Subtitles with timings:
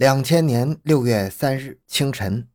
[0.00, 2.48] 两千年六月三日清晨，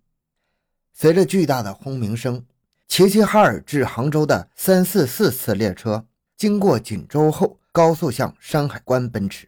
[0.94, 2.44] 随着巨大的轰鸣声，
[2.88, 9.48] 齐齐哈尔至杭州的三四四次列车经过锦州后，高速向山海关奔驰。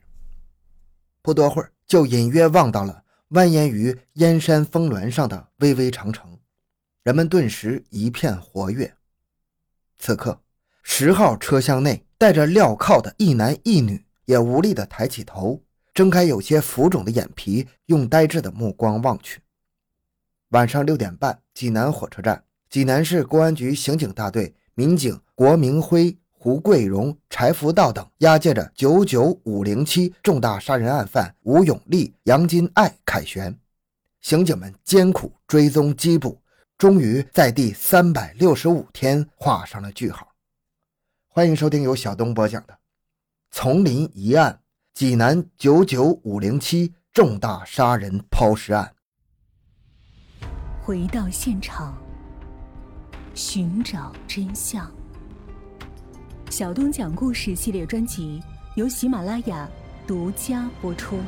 [1.23, 6.37] 不多会儿，就隐约望到了蜿蜒于燕山峰峦上的巍巍长城，
[7.01, 8.93] 人们顿时一片活跃。
[9.97, 10.39] 此刻，
[10.83, 15.63] 十号车厢内戴着镣铐的一男一女也无力地抬起头。
[15.97, 19.41] 睁开有些浮肿的眼皮，用呆滞的目光望去。
[20.49, 33.57] 晚上六点半，济南火车站，济南市公安局刑警大队民警郭明辉、胡桂荣、柴福道等押解着九九五零七重大杀人案犯吴永利、杨金爱凯旋。
[34.21, 36.39] 刑警们艰苦追踪缉捕，
[36.77, 40.27] 终于在第三百六十五天画上了句号。
[41.27, 42.73] 欢迎收听由小东播讲的
[43.49, 44.59] 《丛林疑案》。
[44.97, 48.95] 济南九九五零七重大杀人抛尸案，
[50.81, 51.95] 回到现场，
[53.35, 54.91] 寻找真相。
[56.49, 58.41] 小东讲故事系列专辑
[58.75, 59.69] 由喜马拉雅
[60.07, 61.19] 独家播出。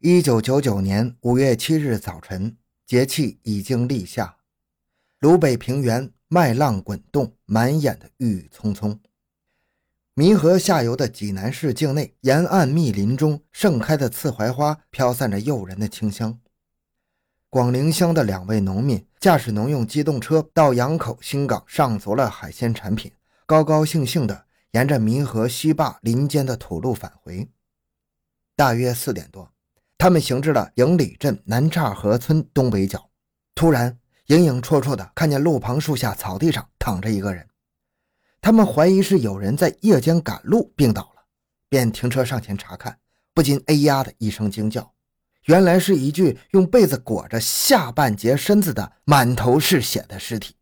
[0.00, 4.38] 一九九九年五月七日早晨，节气已经立夏，
[5.20, 8.98] 鲁北平原麦浪滚动，满眼的郁郁葱葱。
[10.14, 16.38] 弥河下游的济南市境内，沿岸密林中盛开的刺槐花飘散着诱人的清香。
[17.48, 23.10] 广陵乡的两位农民驾驶农用机动车到杨口新港上足了海鲜产品，
[23.46, 27.48] 高高兴兴地沿着弥河西坝林间的土路返回。
[28.54, 29.50] 大约四点多，
[29.96, 33.08] 他们行至了营里镇南岔河村东北角，
[33.54, 37.48] 突然影影绰绰地看见路旁树下草地上躺着一个人。
[38.42, 41.22] 他们怀疑是有人在夜间赶路病倒了，
[41.68, 42.98] 便停车上前查看，
[43.32, 44.92] 不禁哎呀的一声惊叫，
[45.44, 50.56] 原来是一具用被子裹着下半截身子的满头是血的尸体。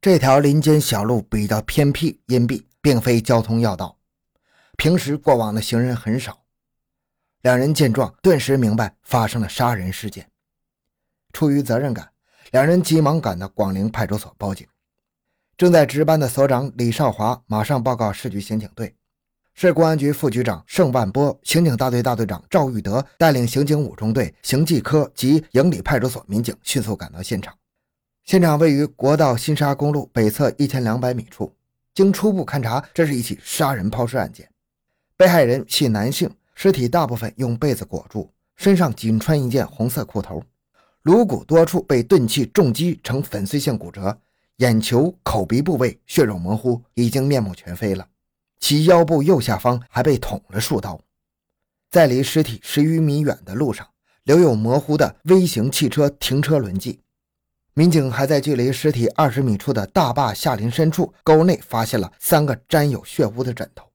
[0.00, 3.98] 这条林间小路比较偏僻阴蔽，并非交通要道，
[4.78, 6.42] 平时过往的行人很少。
[7.42, 10.30] 两人见状，顿时明白发生了杀人事件。
[11.34, 12.10] 出于责任感，
[12.52, 14.66] 两人急忙赶到广陵派出所报警。
[15.56, 18.92] 正在值班的所长李少华马上报告市局刑警队，
[19.54, 27.54] 市公安局副局长盛万波、刑警大队大队长赵玉德带领刑警五中队、刑技科及营里派出所民警迅速赶到现场。
[28.24, 31.54] 现场位于国道新沙公路北侧一千两百米处。
[31.94, 34.48] 经初步勘查，这是一起杀人抛尸案件。
[35.16, 40.42] 被害人系男性，尸体大部分用被子裹住，身上仅穿一件红色裤头，
[41.02, 44.18] 颅骨多处被钝器重击成粉碎性骨折。
[44.58, 48.06] 眼球、口鼻部位血肉模糊，已经面目全非了。
[48.60, 51.00] 其腰部右下方还被捅了数刀。
[51.90, 53.86] 在离尸体十余米远的路上，
[54.22, 57.00] 留有模糊的微型汽车停车轮迹。
[57.74, 63.90] 民警还在距离尸体二十米处的大坝下林深处沟内发现了三个沾有血污的枕头。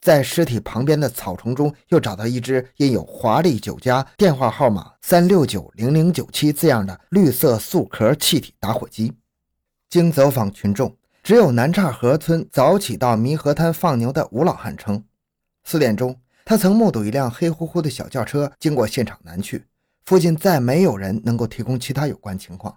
[0.00, 9.12] 在尸体旁边的草丛中，又找到一只印有“华丽酒家”电话号码三六九零零九七字样的绿色塑壳气体打火机。
[9.94, 15.04] 经走访群众，只有南岔河村早起到弥河滩放牛的吴老汉称，
[15.62, 19.66] 四点钟他曾目睹一辆黑乎乎的小轿车经过现场南去，
[20.04, 22.76] 附近再没有人能够提供其他有关情况。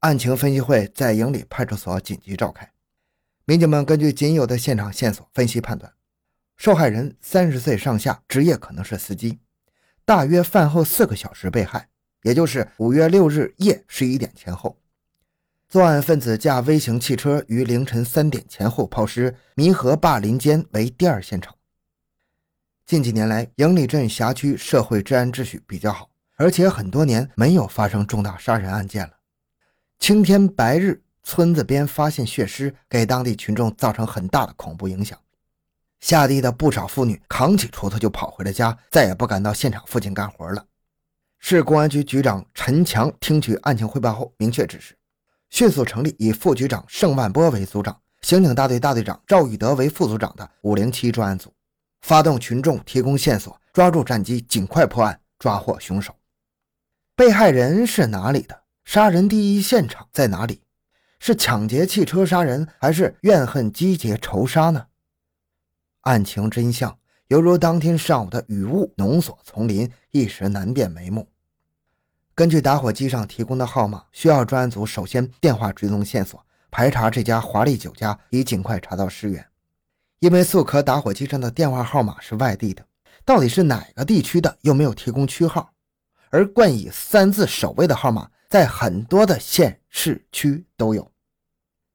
[0.00, 2.70] 案情分析会在营里派出所紧急召开，
[3.46, 5.90] 民警们根据仅有的现场线索分析判断，
[6.58, 9.38] 受害人三十岁上下，职业可能是司机，
[10.04, 11.88] 大约饭后四个小时被害，
[12.24, 14.76] 也就是五月六日夜十一点前后。
[15.72, 21.56] 作案分子驾微型汽车于凌晨三点前后抛尸，弥河坝林间为第二现场。
[22.84, 29.14] 近几年来，营里镇辖区社会治安秩序比较好，而且很多年没有发生重大杀人案件了。
[29.98, 35.18] 青天白日，村子边发现血尸，给当地群众造成很大的恐怖影响。
[36.00, 40.66] 下地的不少妇女扛起锄头就跑回了家，再也不敢到现场附近干活了。
[41.38, 44.94] 市公安局局长陈强听取案情汇报后，明确指示。
[45.52, 51.52] 迅速成立以副局长盛万波为组长、刑警大队大队长赵玉德为副组长的五零七专案组，
[52.00, 56.14] 发动群众提供线索，抓住战机，尽快破案，抓获凶手。
[57.14, 58.62] 被害人是哪里的？
[58.86, 60.62] 杀人第一现场在哪里？
[61.18, 64.86] 是抢劫汽车杀人，还是怨恨集结仇杀呢？
[66.00, 71.28] 案情真相犹如当天上午的雨雾浓锁丛林，一时难辨眉目。
[72.34, 79.46] 根据打火机上提供的号码，需要专案组首先电话追踪线索，排查这家华丽酒家，以尽快查到尸源。
[80.20, 82.82] 因为素可打火机上的电话号码是外地的，
[83.24, 85.74] 到底是哪个地区的，又没有提供区号。
[86.30, 91.12] 而冠以三字首位的号码，在很多的县市区都有。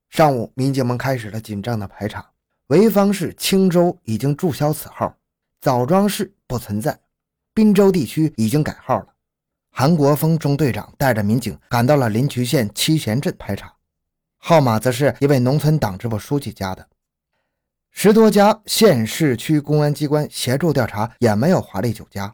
[0.10, 2.24] 上午，民警们开始了紧张的排查。
[2.68, 5.18] 潍坊市青州已经注销此号，
[5.62, 7.00] 枣庄市不存在，
[7.56, 9.08] 滨州地区已经改号了。
[9.80, 13.72] 韩国峰中队长带着民警赶到了临渠县七贤镇排查，
[14.38, 16.88] 号码则是一位农村党支部书记家的。
[17.92, 22.34] 十多家县市区公安机关协助调查，也没有华丽酒家。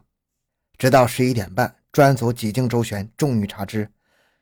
[0.78, 3.90] 直到十一点半，专案组几经周旋，终于查知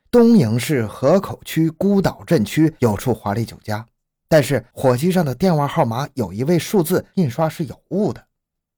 [0.08, 3.84] 东营市河口区孤岛镇区有处华丽酒家，
[4.28, 8.25] 但是火机上的电话号码有一位数字印刷是有误的。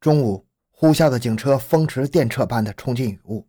[0.00, 3.46] 中午，呼啸的警车风驰电掣般的冲进雨雾。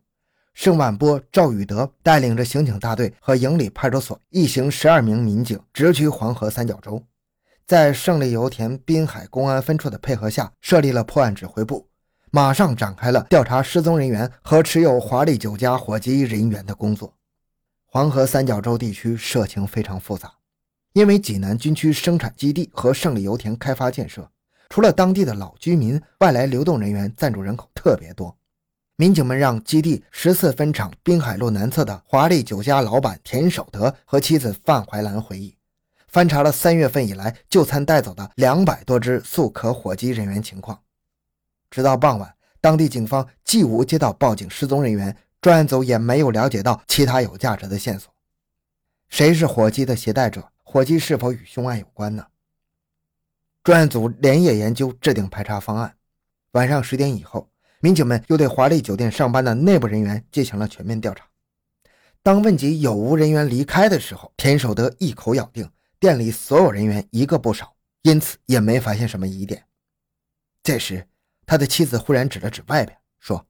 [0.56, 7.04] 盛万波、赵宇德带领着刑警大队和营里派出所一行十二名民警直趋黄河三角洲，
[7.66, 11.86] 在胜利油田滨海公安分处的配合下，设立了破案指挥部，
[12.30, 17.12] 马上展开了调查失踪人员和持有华丽酒家火机人员的工作。
[17.84, 20.32] 黄河三角洲地区社情非常复杂，
[20.94, 24.26] 因为济南军区生产基地和胜利油田开发建设，
[24.70, 28.34] 除了当地的老居民，外来流动人员暂住人口特别多。
[28.98, 35.54] 民警们让基地十四分厂滨海路南侧的华丽酒家老板田守德和妻子范怀兰回忆，
[36.08, 40.80] 翻查了三月份以来就餐带走的两百多只速可火机人员情况。
[41.70, 48.10] 直到傍晚，当地警方既无接到报警失踪人员，专案组也没有了解到其他有价值的线索。
[49.10, 50.50] 谁是火机的携带者？
[50.62, 52.28] 火机是否与凶案有关呢？
[53.62, 55.96] 专案组连夜研究，制定排查方案。
[56.52, 57.50] 晚上十点以后。
[57.80, 61.26] 民警们又对华丽酒店上班的内部人员进行了全面调查。
[62.22, 65.70] 当问及有无人员离开的时候，田守德一口咬定
[66.00, 69.64] 店里所有人员一个不少，因此也没发现什么疑点。
[70.62, 71.06] 这时，
[71.46, 73.46] 他的妻子忽然指了指外边，说：“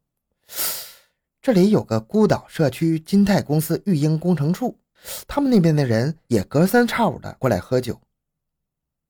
[1.41, 4.79] 这里有个孤岛社区金泰公司育婴工程处，
[5.27, 7.99] 他们那边的人也隔三差五的过来喝酒。”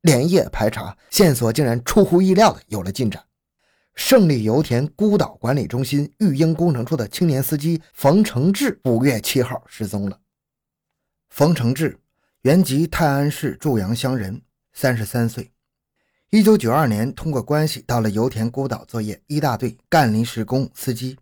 [0.02, 3.25] 连夜排查，线索竟然出乎意料的有了进展。
[3.96, 10.20] 胜利油田孤岛管理中心育婴工程处的青年司机冯承志，五月七号失踪了。
[11.30, 11.98] 冯承志
[12.42, 14.42] 原籍泰安市祝阳乡人，
[14.74, 15.50] 三十三岁。
[16.30, 21.16] 一九九二年通过关系到了油田孤岛作业一大队干临时工司机。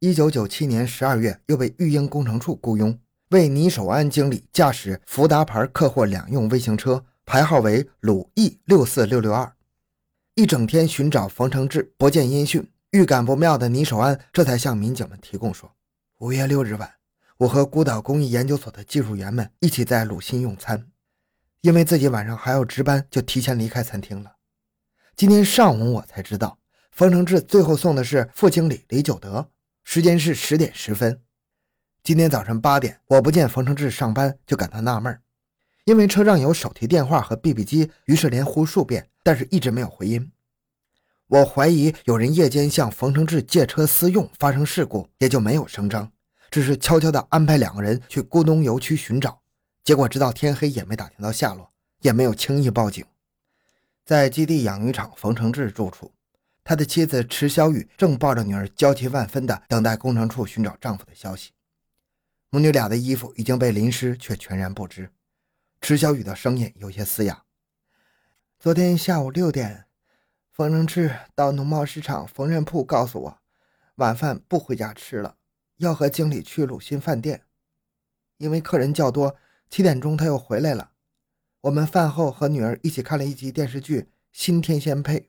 [0.00, 2.98] 一九九七年十二月又被育婴工程处雇佣，
[3.30, 9.52] 为倪守安经理驾驶福达牌客货两用微型车，牌号为鲁 E 六四六六二。
[10.38, 12.64] 一整天寻找冯承志，不见音讯。
[12.92, 15.74] 预感不妙的倪守安这才向民警们提供说
[16.20, 16.88] ：“五月六日晚，
[17.38, 20.86] 我和孤岛工艺研究所的技术员们一起在鲁新用餐，
[21.62, 24.36] 因为自己晚上还要值班，就提前离开餐厅了。
[25.16, 26.60] 今天上午我才知道，
[26.92, 29.50] 冯承志最后送的是副经理李九德，
[29.82, 31.20] 时间是十点十分。
[32.04, 35.20] 今天早晨八点，我不见冯承志上班，就感到纳闷，
[35.84, 40.32] 因为车上有手提电话和 BB 机，于是连呼数遍。”但是一直没有回音，
[41.26, 46.10] 我怀疑有人夜间向冯承志借车私用，发生事故，也就没有声张，
[46.50, 49.42] 只是悄悄地安排两个人去咕东游区寻找，
[49.84, 51.70] 结果直到天黑也没打听到下落，
[52.00, 53.04] 也没有轻易报警。
[54.02, 56.10] 在基地养鱼场冯承志住处，
[56.64, 61.50] 他的妻子池小雨正抱着女儿，焦急万分地等待工程处寻找丈夫的消息。
[62.48, 65.10] 母女俩的衣服已经被淋湿，却全然不知。
[65.82, 67.42] 池小雨的声音有些嘶哑。
[68.60, 69.86] 昨天下午六点，
[70.50, 73.38] 冯承志到农贸市场缝纫铺告诉我，
[73.94, 75.36] 晚饭不回家吃了，
[75.76, 77.44] 要和经理去鲁新饭店。
[78.38, 79.36] 因为客人较多，
[79.70, 80.90] 七点钟他又回来了。
[81.60, 84.00] 我们饭后和女儿一起看了一集电视剧
[84.32, 85.20] 《新天仙配》。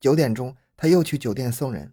[0.00, 1.92] 九点钟他又去酒店送人，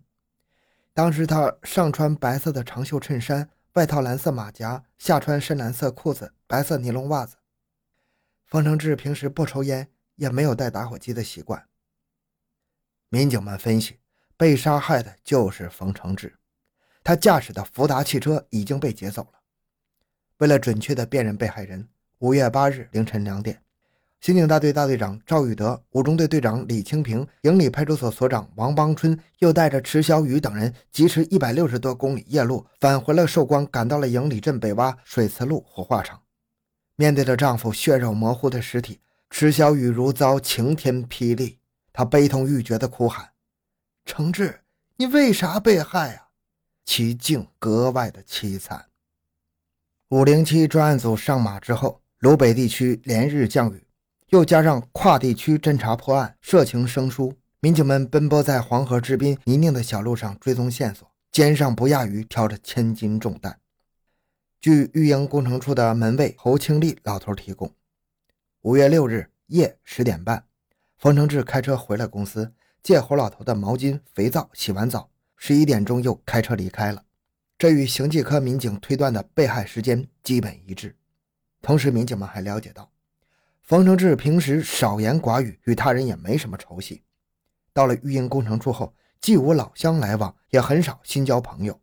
[0.93, 7.35] 当时他上穿白色的长袖衬衫，外套蓝色马甲，下穿深蓝色裤子，白色尼龙袜子。
[8.45, 9.89] 冯承志平时不抽烟。
[10.15, 11.67] 也没有带打火机的习惯。
[13.09, 13.99] 民警们分析，
[14.35, 16.35] 被杀害的就是冯承志，
[17.03, 19.39] 他驾驶的福达汽车已经被劫走了。
[20.37, 23.61] 为了准确的辨认被害人，五月八日凌晨两点，
[24.19, 36.21] 刑警大队大队长赵玉德、五中队队长李清平、营里派出所所长王邦春又带着池小雨等人，疾驰一百六十多公里夜路，返回了寿光，赶到了营里镇北洼水磁路火化场。
[36.95, 38.99] 面对着丈夫血肉模糊的尸体。
[39.35, 41.57] 池小雨如遭晴天霹雳，
[41.91, 43.31] 她悲痛欲绝地哭喊
[44.05, 44.61] ：“承志，
[44.97, 46.27] 你为啥被害啊？”
[46.85, 48.85] 其境格外的凄惨。
[50.09, 53.83] 五零七专案组上马之后，鲁北地区连日降雨，
[54.29, 63.59] 又加上跨地区侦查破案，社情生疏，民警们奔波在黄河之滨泥泞的小路上追踪线索，肩上不亚于挑着千斤重担。
[64.61, 67.73] 据育英工程处的门卫侯清利老头提供，
[68.63, 70.45] 五月六日夜十点半，
[70.95, 77.03] 冯承志开车回了公司，借侯老头的毛巾、肥皂洗完澡，十一点钟又开车离开了。
[77.57, 80.95] 这与刑技科民警推断的被害时间基本一致。
[81.61, 82.89] 同时，民警们还了解到，
[83.61, 87.03] 冯承志平时少言寡语，与他人也没什么仇隙。
[87.73, 91.77] 到了育英工程处后，既无老乡来往，也很少新交朋友。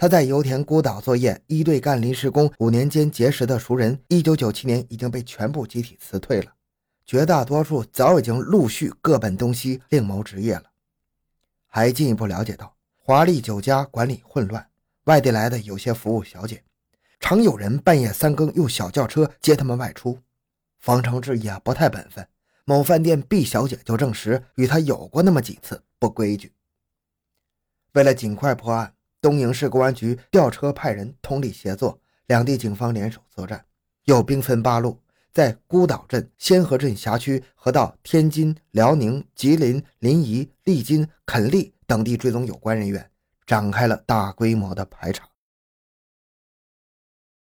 [0.00, 6.54] 他在油田孤岛作业，一队干临时工，五年间结识的熟人，一九九七年已经被全部集体辞退了，
[7.04, 10.62] 绝大多数早已经陆续各奔东西，另谋职业了。
[11.66, 14.66] 还进一步了解到，华丽酒家管理混乱，
[15.04, 16.64] 外地来的有些服务小姐，
[17.20, 20.18] 常有人半夜三更用小轿车接他们外出。
[20.78, 22.26] 方承志也不太本分。
[22.64, 26.54] 某饭店 B 小姐就证实与他有过那么几次不规矩。
[27.92, 33.64] 为了尽快破案，东营市公安局调车派人通力协作，两地警方联手作战，
[34.04, 34.98] 又兵分八路，
[35.32, 43.10] 在孤岛镇、仙河镇辖区和到天津、辽宁、吉林、临沂、利津、垦利等地追踪有关人员，
[43.46, 45.29] 展开了大规模的排查。